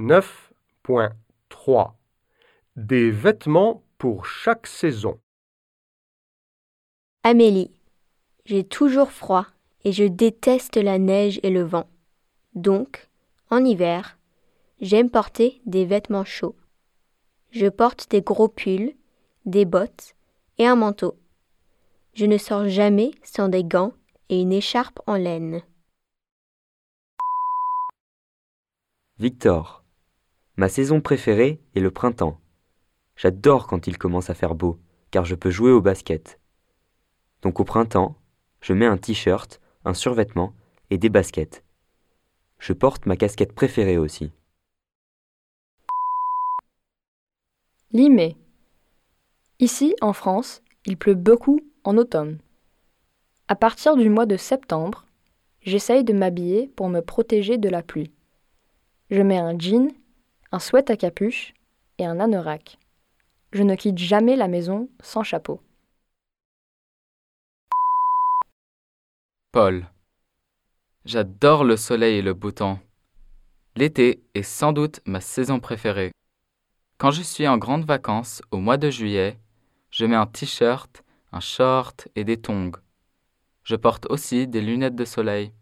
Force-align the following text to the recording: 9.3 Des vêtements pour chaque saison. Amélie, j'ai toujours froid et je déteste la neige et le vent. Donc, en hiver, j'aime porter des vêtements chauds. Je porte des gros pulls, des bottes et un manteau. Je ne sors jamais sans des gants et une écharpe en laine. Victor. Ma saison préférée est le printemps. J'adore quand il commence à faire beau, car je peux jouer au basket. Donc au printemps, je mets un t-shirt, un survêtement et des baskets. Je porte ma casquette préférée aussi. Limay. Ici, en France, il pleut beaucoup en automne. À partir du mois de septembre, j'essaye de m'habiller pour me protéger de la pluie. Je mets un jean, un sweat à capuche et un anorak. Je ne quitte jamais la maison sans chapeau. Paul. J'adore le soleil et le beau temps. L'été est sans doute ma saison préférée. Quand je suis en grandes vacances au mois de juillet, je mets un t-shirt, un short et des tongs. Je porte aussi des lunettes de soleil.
9.3 0.00 1.92
Des 2.76 3.10
vêtements 3.10 3.82
pour 3.98 4.24
chaque 4.24 4.66
saison. 4.66 5.20
Amélie, 7.22 7.70
j'ai 8.46 8.64
toujours 8.64 9.10
froid 9.10 9.46
et 9.84 9.92
je 9.92 10.04
déteste 10.04 10.78
la 10.78 10.98
neige 10.98 11.38
et 11.42 11.50
le 11.50 11.62
vent. 11.62 11.86
Donc, 12.54 13.10
en 13.50 13.62
hiver, 13.62 14.18
j'aime 14.80 15.10
porter 15.10 15.60
des 15.66 15.84
vêtements 15.84 16.24
chauds. 16.24 16.56
Je 17.50 17.66
porte 17.66 18.10
des 18.10 18.22
gros 18.22 18.48
pulls, 18.48 18.94
des 19.44 19.66
bottes 19.66 20.14
et 20.56 20.66
un 20.66 20.76
manteau. 20.76 21.18
Je 22.14 22.24
ne 22.24 22.38
sors 22.38 22.68
jamais 22.68 23.10
sans 23.22 23.50
des 23.50 23.64
gants 23.64 23.92
et 24.30 24.40
une 24.40 24.52
écharpe 24.52 25.00
en 25.06 25.16
laine. 25.16 25.62
Victor. 29.18 29.79
Ma 30.60 30.68
saison 30.68 31.00
préférée 31.00 31.58
est 31.74 31.80
le 31.80 31.90
printemps. 31.90 32.38
J'adore 33.16 33.66
quand 33.66 33.86
il 33.86 33.96
commence 33.96 34.28
à 34.28 34.34
faire 34.34 34.54
beau, 34.54 34.78
car 35.10 35.24
je 35.24 35.34
peux 35.34 35.48
jouer 35.48 35.70
au 35.70 35.80
basket. 35.80 36.38
Donc 37.40 37.60
au 37.60 37.64
printemps, 37.64 38.18
je 38.60 38.74
mets 38.74 38.84
un 38.84 38.98
t-shirt, 38.98 39.58
un 39.86 39.94
survêtement 39.94 40.52
et 40.90 40.98
des 40.98 41.08
baskets. 41.08 41.64
Je 42.58 42.74
porte 42.74 43.06
ma 43.06 43.16
casquette 43.16 43.54
préférée 43.54 43.96
aussi. 43.96 44.32
Limay. 47.92 48.36
Ici, 49.60 49.96
en 50.02 50.12
France, 50.12 50.60
il 50.84 50.98
pleut 50.98 51.14
beaucoup 51.14 51.60
en 51.84 51.96
automne. 51.96 52.38
À 53.48 53.56
partir 53.56 53.96
du 53.96 54.10
mois 54.10 54.26
de 54.26 54.36
septembre, 54.36 55.06
j'essaye 55.62 56.04
de 56.04 56.12
m'habiller 56.12 56.68
pour 56.76 56.90
me 56.90 57.00
protéger 57.00 57.56
de 57.56 57.70
la 57.70 57.82
pluie. 57.82 58.12
Je 59.08 59.22
mets 59.22 59.38
un 59.38 59.58
jean, 59.58 59.88
un 60.52 60.58
sweat 60.58 60.90
à 60.90 60.96
capuche 60.96 61.54
et 61.98 62.06
un 62.06 62.18
anorak. 62.18 62.78
Je 63.52 63.62
ne 63.62 63.74
quitte 63.76 63.98
jamais 63.98 64.36
la 64.36 64.48
maison 64.48 64.88
sans 65.02 65.22
chapeau. 65.22 65.60
Paul. 69.52 69.86
J'adore 71.04 71.64
le 71.64 71.76
soleil 71.76 72.18
et 72.18 72.22
le 72.22 72.34
beau 72.34 72.52
temps. 72.52 72.78
L'été 73.76 74.22
est 74.34 74.42
sans 74.42 74.72
doute 74.72 75.00
ma 75.06 75.20
saison 75.20 75.60
préférée. 75.60 76.12
Quand 76.98 77.10
je 77.10 77.22
suis 77.22 77.48
en 77.48 77.56
grandes 77.56 77.86
vacances 77.86 78.42
au 78.50 78.58
mois 78.58 78.76
de 78.76 78.90
juillet, 78.90 79.38
je 79.90 80.04
mets 80.04 80.16
un 80.16 80.26
t-shirt, 80.26 81.02
un 81.32 81.40
short 81.40 82.08
et 82.14 82.24
des 82.24 82.36
tongs. 82.36 82.72
Je 83.64 83.76
porte 83.76 84.06
aussi 84.10 84.46
des 84.46 84.60
lunettes 84.60 84.96
de 84.96 85.04
soleil. 85.04 85.52